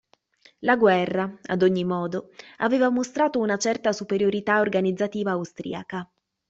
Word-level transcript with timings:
La 0.61 0.77
guerra, 0.77 1.37
ad 1.45 1.61
ogni 1.61 1.83
modo, 1.83 2.31
aveva 2.57 2.89
mostrato 2.89 3.37
una 3.37 3.57
certa 3.57 3.91
superiorità 3.91 4.59
organizzativa 4.59 5.33
austriaca. 5.33 6.11